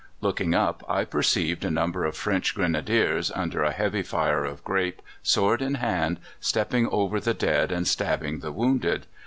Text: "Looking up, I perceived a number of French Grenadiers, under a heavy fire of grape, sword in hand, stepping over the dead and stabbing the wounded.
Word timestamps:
"Looking 0.19 0.55
up, 0.55 0.83
I 0.89 1.03
perceived 1.05 1.63
a 1.63 1.69
number 1.69 2.05
of 2.05 2.17
French 2.17 2.55
Grenadiers, 2.55 3.29
under 3.35 3.61
a 3.61 3.71
heavy 3.71 4.01
fire 4.01 4.43
of 4.45 4.63
grape, 4.63 4.99
sword 5.21 5.61
in 5.61 5.75
hand, 5.75 6.19
stepping 6.39 6.87
over 6.87 7.19
the 7.19 7.35
dead 7.35 7.71
and 7.71 7.87
stabbing 7.87 8.39
the 8.39 8.51
wounded. 8.51 9.05